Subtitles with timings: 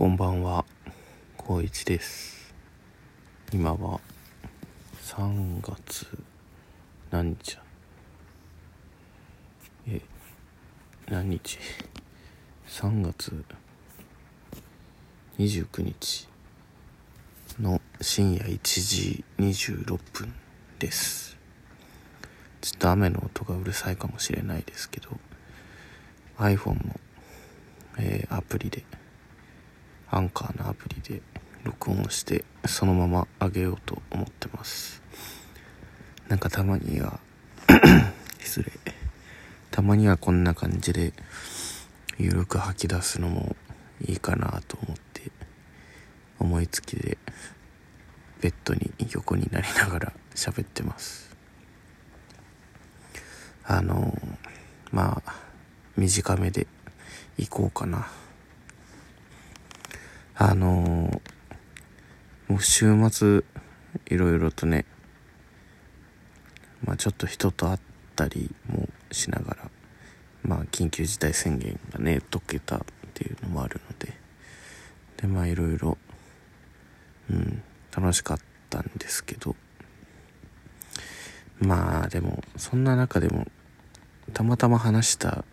[0.00, 0.64] こんばんは、
[1.36, 2.54] 高一です。
[3.52, 4.00] 今は
[5.02, 6.06] 3月
[7.10, 7.62] 何日だ
[9.86, 10.00] え、
[11.06, 11.58] 何日
[12.66, 13.44] ?3 月
[15.38, 16.28] 29日
[17.60, 20.32] の深夜1時26分
[20.78, 21.36] です。
[22.62, 25.10] ちょっと雨の音がうるさいかもしれないですけど、
[26.38, 26.98] iPhone の、
[27.98, 28.82] えーアプリで
[30.10, 31.22] アンカーのアプリで
[31.64, 35.02] 録音してそのまま上げようと思ってます。
[36.28, 37.20] なんかたまには
[38.38, 38.72] 失礼。
[39.70, 41.12] たまにはこんな感じで
[42.18, 43.54] ゆるく吐き出すのも
[44.04, 45.30] いいかなと思って
[46.38, 47.16] 思いつきで
[48.40, 51.30] ベッドに横になりながら 喋ってます。
[53.64, 54.20] あの
[54.90, 55.34] まあ
[55.96, 56.66] 短めで
[57.38, 58.08] いこうかな。
[60.42, 61.20] あの
[62.48, 63.44] もう週末
[64.06, 64.86] いろいろとね
[66.82, 67.78] まあちょっと人と会っ
[68.16, 69.70] たりもしながら
[70.42, 72.80] まあ緊急事態宣言がね解けたっ
[73.12, 74.14] ていうのもあるので
[75.18, 75.98] でまあいろいろ
[77.28, 77.62] うん
[77.94, 78.38] 楽しかっ
[78.70, 79.54] たんですけど
[81.58, 83.46] まあでもそんな中でも
[84.32, 85.44] たまたま話した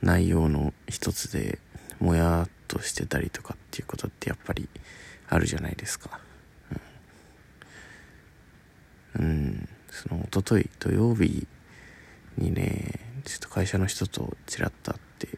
[0.00, 1.60] 内容の一つで
[2.00, 4.66] もやっとしてたりとかっていうことってやっぱり
[5.28, 6.18] あるじゃないですか。
[9.18, 11.46] うん、うん、その一昨日土曜日
[12.38, 15.28] にねちょっと会社の人とちらっと会って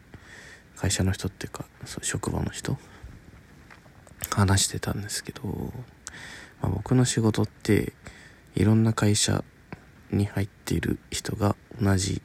[0.76, 2.76] 会社の人っていうかそう職場の人
[4.30, 5.42] 話してたんですけど、
[6.62, 7.94] まあ、僕の仕事って
[8.54, 9.42] いろんな会社
[10.12, 12.22] に入っている人が同じ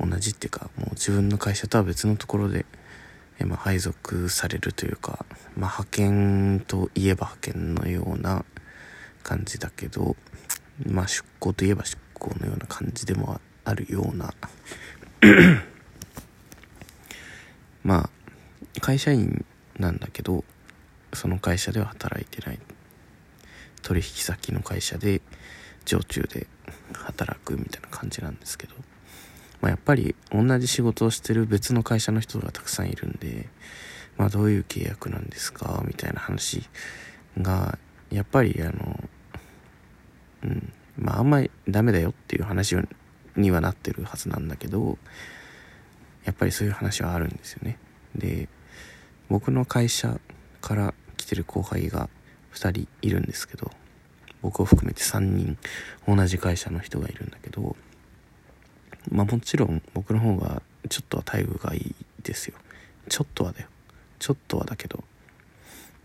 [0.00, 2.64] 同じっていうかもう自分の会社とは別のところで、
[3.38, 8.44] えま、配属されるというか、まあ、派遣といえば派遣のような
[9.22, 10.16] 感じだけど、
[10.86, 14.32] まあ、出向といえば出向のような感じでもあるような
[17.82, 18.10] まあ
[18.80, 19.44] 会社員
[19.78, 20.44] なんだけど
[21.12, 22.58] その会社では働いてない。
[23.86, 25.22] 取引先の会社で
[25.84, 26.48] 常駐で
[26.92, 28.74] 働くみたいな感じなんですけど、
[29.66, 33.48] まあ、やっぱり同じ仕事をしてる別の会社の人がたくさんいるんで、
[34.16, 35.82] まあ、どういう契約なんですか？
[35.84, 36.62] みたいな話
[37.36, 37.76] が
[38.12, 39.00] やっぱりあの
[40.44, 42.76] うんまああんまりダメだよっていう話
[43.34, 44.98] にはなってるはずなんだけど
[46.24, 47.76] やっぱりそういう話はあるんですよね。
[48.14, 48.48] で
[49.28, 50.20] 僕の会社
[50.60, 52.08] から来てる後輩が
[52.54, 53.72] 2人いるんですけど
[54.42, 55.58] 僕を含めて3人
[56.06, 57.74] 同じ会社の人がいるんだけど
[59.10, 62.56] まあもちろん僕の方がちょっとは待遇がいいですよ。
[63.08, 63.68] ちょっとはだよ。
[64.18, 65.04] ちょっとはだけど。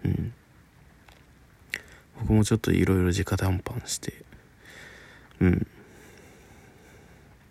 [0.05, 0.33] うん。
[2.19, 4.13] 僕もちょっといろいろ直談判して。
[5.39, 5.67] うん。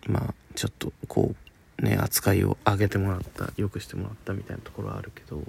[0.06, 1.34] まあちょっとこ
[1.78, 5.42] うね扱いを上げてもらった良くしてもらったみたいなところはあるけど。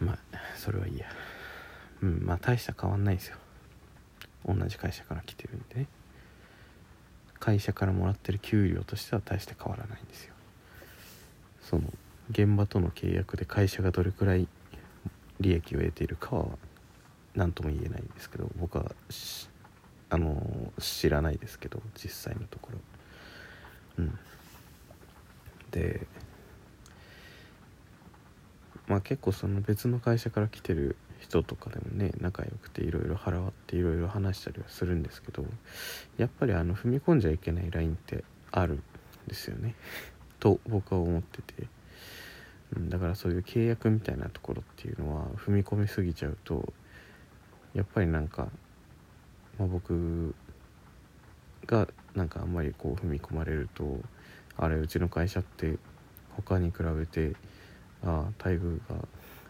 [0.00, 0.18] まあ
[0.56, 1.06] それはいいや。
[2.02, 3.36] うんまあ大した変わんないですよ。
[4.46, 5.86] 同じ会社から来てるんでね。
[7.38, 10.34] 会社からもらってる給料としては大して変わらないんですよ。
[11.60, 11.82] その
[12.30, 14.48] 現場との契約で会社がどれくらい
[15.40, 16.46] 利益を得ているかは
[17.34, 18.92] 何とも言えないんですけど僕は
[20.08, 22.78] あの知らないですけど実際のところ。
[23.98, 24.18] うん。
[25.70, 26.06] で
[28.86, 30.96] まあ結構その別の会社から来てる
[31.28, 35.44] 人とかでもね仲良くていろいろ腹割っていろいろ話したりはするんですけど
[36.16, 38.82] やっぱりあの踏み込んじゃいけないラインってあるん
[39.26, 39.74] ですよね。
[40.38, 41.66] と僕は思ってて、
[42.76, 46.72] うん、だからそういう契約みたいなところっていうのは踏み込みすぎちゃうと
[47.74, 48.48] やっぱりなんか、
[49.58, 50.34] まあ、僕
[51.66, 54.00] がなんかあんまりこう踏み込まれると
[54.56, 55.78] あれうちの会社って
[56.36, 57.34] 他に比べて
[58.04, 58.96] ああ待遇が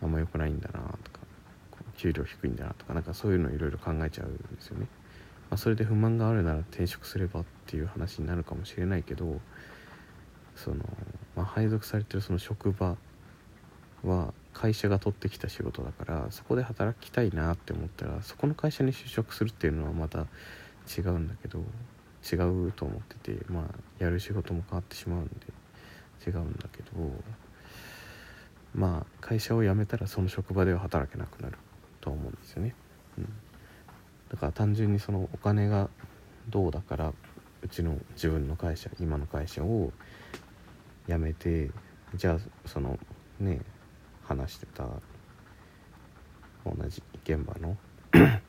[0.03, 1.16] あんま良くないんだなとか
[1.97, 4.87] 給料低いんだなとかなんかそういうのいろいろ考えちゃうんですよね。
[5.51, 9.41] まあ、それで不満があるなら転職すればっていう話になるかもしれないけど
[10.57, 10.77] その、
[11.37, 12.97] まあ、配属されてるその職場
[14.03, 20.27] は会社が取ってきた仕事だからそこで働きたいなって思ったらそこの会社に就職するっていうのはまた
[20.99, 21.61] 違うんだけど
[22.25, 23.65] 違うと思っててまあ
[23.99, 25.31] やる仕事も変わってしまうんで
[26.27, 26.89] 違うんだけど
[28.75, 31.59] まあ会社を辞めたらその職場では働けなくなる
[32.07, 32.73] と思うんですよね。
[33.19, 33.25] うん、
[34.31, 35.91] だから単純にそのお金が
[36.49, 37.13] どうだから
[37.63, 39.93] うちの自分の会社今の会社を
[41.09, 41.69] 辞めて
[42.15, 42.97] じゃあその
[43.41, 43.61] ね
[44.23, 44.85] 話してた
[46.65, 47.77] 同じ現場の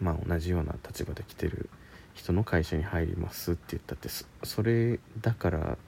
[0.00, 1.70] まあ同じような立場で来てる
[2.14, 4.08] 人の会社に入りますって言ったって
[4.42, 5.78] それだから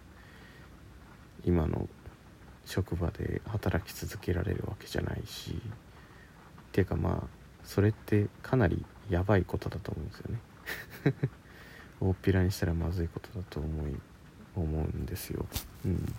[1.44, 1.88] 今の
[2.64, 10.40] 職場で働き続けられるわけじゃないしっていうかまあそれってかなりやばいことだと思うんですよね。
[12.00, 13.96] 大っぴらにしたらまずいことだと思い
[14.56, 15.46] 思うんですよ。
[15.84, 16.14] うん。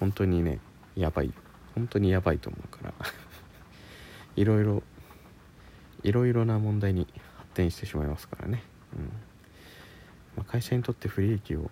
[0.00, 0.58] 本当にね
[0.96, 1.32] やばい。
[1.74, 2.94] 本当にやばいと思うから。
[4.36, 4.82] いろいろ
[6.02, 7.06] いろいろな問題に
[7.36, 8.62] 発展してしまいますからね。
[8.96, 9.04] うん。
[10.36, 11.70] まあ、会社にとって不利益を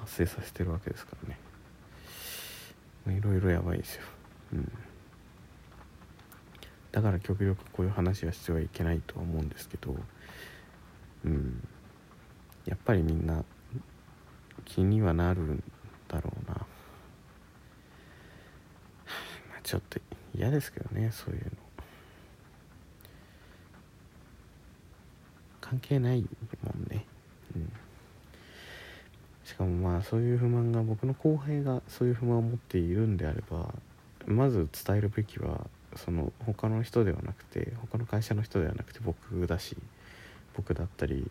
[0.00, 1.38] 発生させてるわけですからね。
[3.12, 4.02] いろいろやばいですよ、
[4.54, 4.72] うん、
[6.92, 9.94] だから極力こういう話はしてはいけないとは思うんですけど、
[11.24, 11.66] うん、
[12.64, 13.44] やっぱりみんな
[14.64, 15.62] 気にはなるん
[16.08, 16.66] だろうな、ま
[19.58, 20.00] あ、ちょっと
[20.34, 21.50] 嫌ですけどねそういうの。
[25.60, 26.20] 関係ない
[26.62, 27.06] もんね
[27.56, 27.72] うん
[29.54, 33.72] しかもまあそういう不満が僕の後輩がそういう不満を持っているんであれば
[34.26, 39.76] まず伝えるべきはその他の人ではなくて他の会社の人ではなくて僕だし
[40.56, 41.30] 僕だったり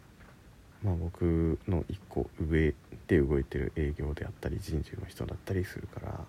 [0.85, 2.73] まあ僕の1個上
[3.07, 6.21] で動いてる営業であったり人事の人だったりするから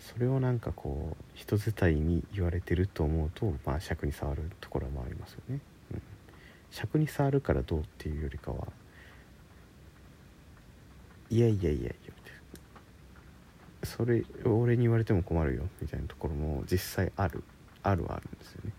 [0.00, 5.60] それをなんかこう人伝いに言われてると思うとまあ尺に触るところもありますよね。
[5.92, 6.02] うん、
[6.72, 8.66] 尺に触るからどうっていうよりかは
[11.32, 11.92] いやいやいやいや
[13.84, 17.42] それ俺に言われても困るよみたいなところも実際ある。
[17.82, 18.72] あるはあるんですよね。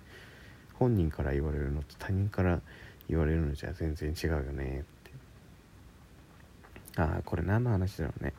[0.75, 2.61] 本人から言われるのと他人から
[3.09, 4.83] 言われるのじゃ全然違うよねっ
[6.93, 7.01] て。
[7.01, 8.33] ああこれ何の話だろうね。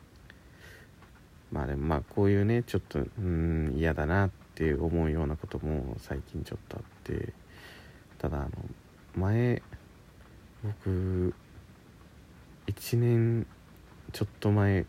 [1.51, 7.33] まあでもまあこういうねちょっとうん嫌だなって思うようなことも最近ちょっとあって。
[8.17, 8.49] ただあの
[9.15, 9.61] 前
[10.63, 11.33] 僕
[12.67, 13.45] 1年
[14.15, 14.85] ちょっと前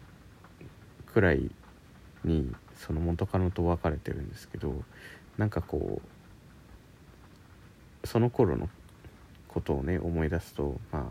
[1.13, 1.51] くらい
[2.23, 4.85] にその元カノと別れてるんですけど
[5.37, 6.01] なんかこ
[8.05, 8.69] うその頃の
[9.49, 11.05] ことをね思い出すとまあ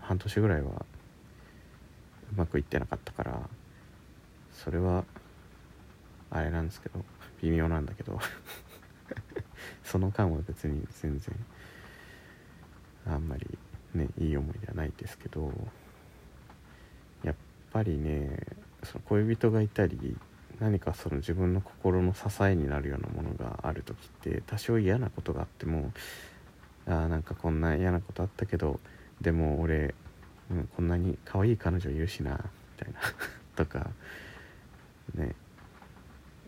[0.00, 3.40] 半年ぐらいはうまくいってなかったから
[4.50, 5.04] それは
[6.30, 7.04] あれなんですけど
[7.42, 8.18] 微妙なんだけど
[9.84, 11.36] その間は別に全然
[13.06, 13.58] あんまり
[13.92, 15.52] ねいい思い出はないですけど
[17.72, 18.38] ぱりね
[18.82, 20.16] その恋人がいたり
[20.60, 25.92] 何かその自分の心の支えになるようなものがある時って多少嫌なことがあっても
[26.86, 28.80] あなんかこんな嫌なことあったけど
[29.20, 29.94] でも俺、
[30.50, 33.00] うん、こんなに可愛い彼女いるしなみたいな
[33.56, 33.90] とか
[35.14, 35.34] ね。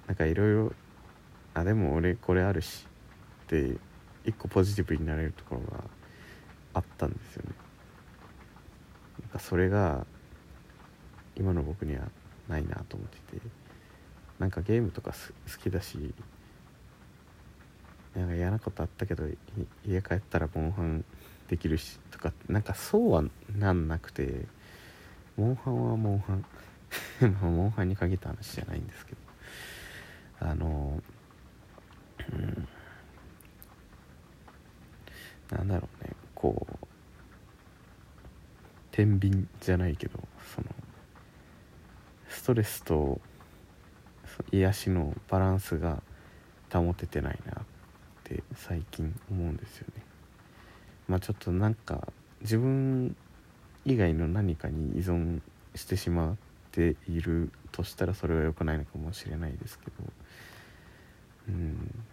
[0.07, 0.73] なんかいろいろ
[1.55, 2.87] あでも俺これあるし
[3.45, 3.77] って
[4.25, 5.85] 一個ポジティブになれるところが
[6.75, 7.55] あったんですよね。
[9.23, 10.07] なんかそれが
[11.37, 12.09] 今の僕には
[12.49, 13.43] ないなと思ってて
[14.39, 16.15] なんかゲームとか好きだし
[18.15, 19.25] なんか嫌なことあったけど
[19.87, 21.05] 家帰ったらモンハン
[21.49, 23.25] できるしとかなんかそうは
[23.57, 24.47] なんなくて
[25.37, 26.45] モンハンはモンハン。
[27.43, 29.19] モンハンに限った話じゃないんですけど。
[30.41, 31.03] あの
[32.33, 32.69] うん。
[35.51, 36.13] なんだろうね。
[36.35, 36.87] こう
[38.93, 40.21] 天秤じゃないけど
[40.55, 40.69] その
[42.45, 43.23] ストレスと
[44.53, 46.03] 癒しのバランスが
[46.71, 47.65] 保ててないなっ
[48.23, 50.03] て最近思うんですよね。
[51.09, 52.07] まあちょっとなんか
[52.43, 53.17] 自分
[53.87, 55.41] 以外の何かに依存
[55.75, 56.37] してしまっ
[56.71, 59.93] ているとしたらそれは良くないのかもしれないですけど。
[61.49, 62.05] うん。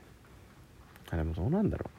[1.09, 1.91] あでもどうなんだろ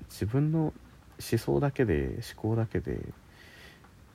[0.00, 0.04] う。
[0.04, 3.00] 自分の思想だけで思考だけで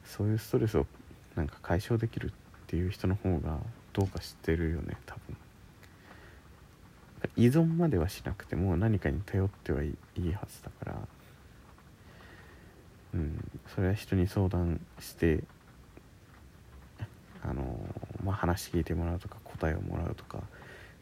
[0.03, 0.87] そういうストレスを
[1.35, 2.33] なんか解消できる
[2.69, 3.57] っていう人の方が
[3.93, 5.35] どうか知ってるよね多分。
[7.35, 10.95] 依存まではしなくても何かに頼ってはいいはずだから。
[13.15, 15.43] うんそれは人に相談して
[17.41, 17.79] あの
[18.23, 20.43] まあ話聞いてもらうとか答えをもらうとか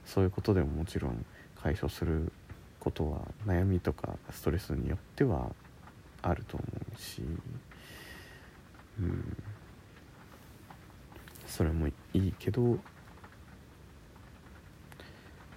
[0.06, 1.26] そういうことでももちろん
[1.62, 2.32] 解消する
[2.80, 5.52] ことは悩みとかストレスによっては
[6.22, 7.22] あると思うし。
[9.02, 9.38] うん。
[11.48, 12.78] それもいいけど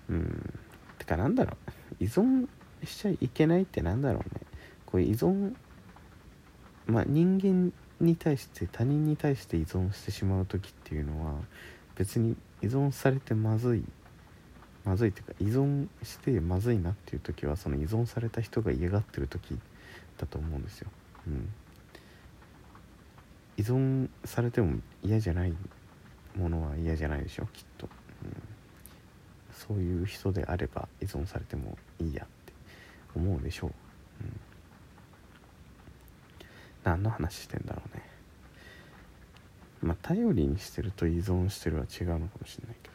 [0.09, 0.59] うん
[0.99, 1.57] てかなんだろ
[2.01, 2.05] う。
[2.05, 2.49] 依存
[2.85, 4.41] しちゃいけないってなんだろうね。
[4.87, 5.55] こう依存
[6.87, 11.35] まあ人間に対して他人に対して依存してしまう時っていうのは
[11.97, 13.85] 別に依存されてまずい
[14.85, 19.59] まずいっていうか依存してまずいなっていう時はその依存された人が嫌がってる時
[20.17, 20.89] だと思うんですよ。
[21.27, 21.49] うん、
[23.59, 25.53] 依存されても嫌じゃない
[26.37, 27.89] ものは嫌じゃないでしょきっと、
[28.25, 28.37] うん、
[29.53, 32.53] そういう人であれば依存されてもいいやって
[33.15, 33.71] 思うでしょう、
[34.23, 34.41] うん、
[36.85, 38.03] 何の話してんだろうね。
[39.83, 42.89] まあ頼りにしてると依存してるは違うのかもしれないけ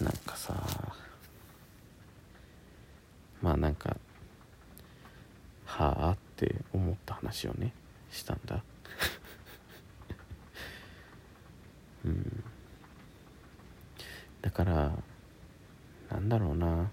[0.00, 0.04] ど。
[0.04, 0.54] なんかさ
[3.40, 3.96] まあなんか
[5.64, 7.72] はあって思った話をね。
[8.12, 8.62] したんだ。
[12.06, 12.44] うん。
[14.40, 14.92] だから
[16.10, 16.90] なんだろうな。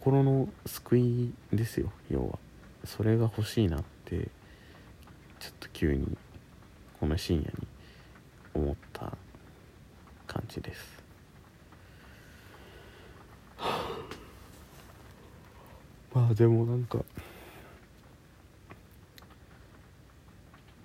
[0.00, 2.38] 心の救いですよ要は。
[2.84, 4.30] それが欲しいなって
[5.38, 6.16] ちょっと急に
[6.98, 7.68] この深夜に
[8.54, 9.16] 思った
[10.26, 11.02] 感じです。
[16.14, 17.04] まあでもなんか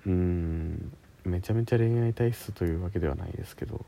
[0.06, 0.94] うん。
[1.26, 3.84] めちゃめちゃ恋愛体質というわけではないですけど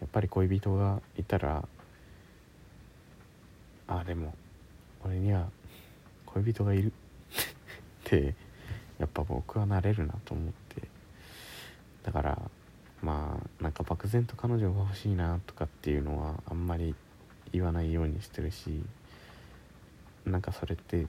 [0.00, 1.68] やっぱり恋人がいたら
[3.86, 4.34] ああでも
[5.04, 5.46] 俺には
[6.26, 6.92] 恋人がいる っ
[8.02, 8.34] て
[8.98, 10.88] やっぱ僕はなれるなと思って。
[12.04, 12.50] だから
[13.02, 16.94] まあなんか漠然と彼女が欲しいなとかっていうのはあんまり
[17.52, 18.82] 言わないようにしてるし
[20.24, 21.06] なんかそれって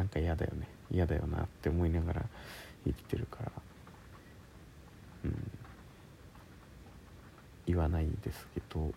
[0.00, 0.66] なんか嫌だよね。
[0.90, 2.24] 嫌だよなって思いながら
[2.86, 3.52] 生きてるから。
[5.26, 5.50] うん。
[7.66, 8.92] 言わないですけど。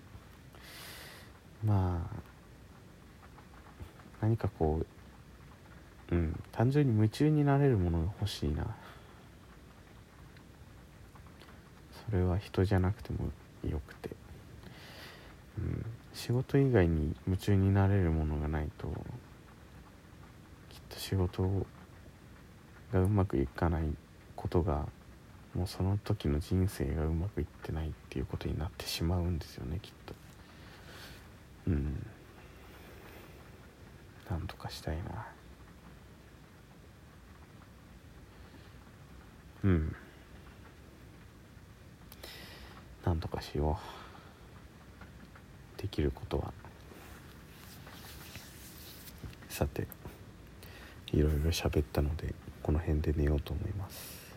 [1.62, 2.16] まあ
[4.22, 4.80] 何かこ
[6.10, 6.40] ううん。
[6.54, 8.66] 単純に夢中になれるものが欲しいな。
[12.06, 13.26] それは人じゃなくても
[13.70, 14.10] よくて、
[15.58, 18.93] うん、仕事以外に夢中になれるものがないときっと
[21.14, 21.44] 仕事
[22.92, 23.84] がうまくいかない
[24.36, 24.88] ことが
[25.54, 30.16] もうその時の人生がうまくいってないっていうことになってしまうんですよねきっと。
[31.68, 32.04] うん。
[34.28, 35.28] なんとかしたいな。
[39.66, 39.96] うん。
[43.06, 43.78] なんとかしよ
[45.78, 45.82] う。
[45.82, 46.52] できることは。
[49.50, 49.88] さて。
[51.14, 54.36] いろいろ喋ったのでこの辺で寝ようと思います。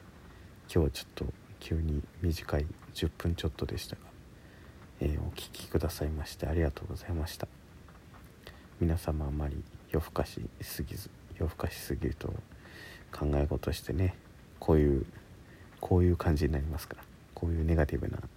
[0.72, 1.24] 今日はちょっと
[1.58, 4.02] 急に短い10分ちょっとでしたが、
[5.00, 7.48] えー、お聴きくださいましてありがとうございました。
[8.78, 12.28] 皆様あまり夜更かしすぎず夜更かしすぎると
[13.10, 14.14] 考え事してね
[14.60, 15.06] こういう
[15.80, 18.28] こういう感じになりますからこういうネガティブな思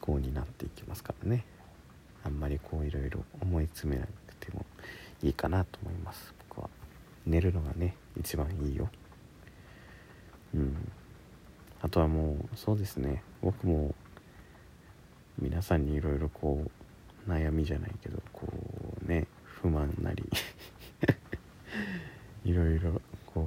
[0.00, 1.44] 考になっていきますからね。
[2.24, 4.64] あんまりこういろいろ思い詰めなくても
[5.22, 6.34] いいかなと思います。
[6.38, 6.45] 僕
[7.26, 8.88] 寝るのがね一番いいよ。
[10.54, 10.92] うん。
[11.82, 13.22] あとはもうそうですね。
[13.42, 13.94] 僕も
[15.38, 16.64] 皆さんにいろいろこ
[17.26, 18.46] う悩みじゃないけどこ
[19.04, 20.24] うね不満なり
[22.44, 23.46] いろいろこ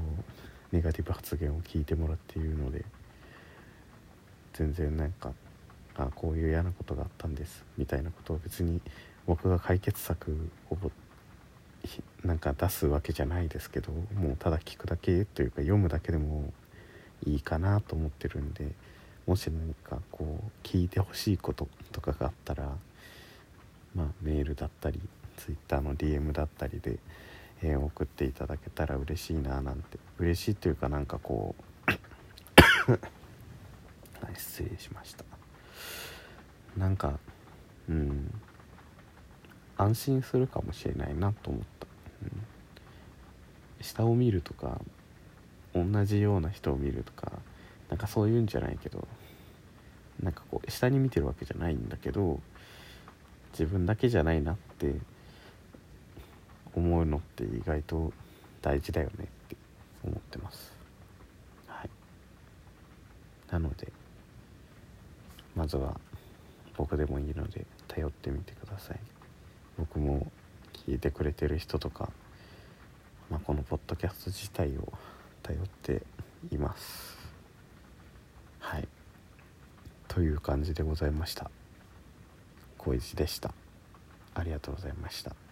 [0.71, 2.85] うネガティブ発言を聞いてもらっているので
[4.53, 5.33] 全然なんか
[5.95, 8.81] あこういう嫌なことがあったんですみたいなことを別に
[9.25, 10.77] 僕が解決策を
[12.23, 16.51] なんか出すわけじゃないですけどもうただ聞くだけというか読むだけでも
[17.25, 18.71] いいかなと思ってるんで
[19.25, 22.69] もし何かこう聞いてほしいこととかがあったら
[23.95, 24.99] まあメールだったり
[25.37, 26.99] Twitter の DM だったりで、
[27.61, 29.97] えー、送っていただけたら嬉しいななんて。
[30.19, 31.55] 嬉しいというかなんかこ
[31.87, 31.91] う
[34.37, 35.23] 失礼しました。
[36.77, 37.19] なんか
[37.87, 38.41] うん。
[39.79, 41.87] 安心するかもしれないなと思った、
[42.23, 42.31] うん、
[43.81, 44.81] 下を見るとか
[45.73, 47.31] 同じような人を見るとか
[47.89, 49.07] なんかそういうんじゃないけど
[50.21, 52.41] なんかこう下に見てるわけじゃないんだけど
[53.53, 54.95] 自分だけじゃないなって
[56.75, 58.11] 思うのって意外と
[58.61, 59.55] 大事だよねって
[60.03, 60.73] 思ってます。
[61.67, 61.89] はい。
[63.49, 63.91] なので
[65.55, 65.99] まずは
[66.75, 68.99] 僕でもいいので頼ってみてください。
[69.79, 70.29] 僕も
[70.85, 72.11] 聞いてくれてる人とか、
[73.29, 74.91] まあ、このポッドキャスト自体を
[75.41, 76.03] 頼って
[76.51, 77.17] います。
[78.59, 78.87] はい。
[80.09, 81.49] という感じでございました。
[82.77, 83.53] 小石でした。
[84.35, 85.48] ありがとうございました。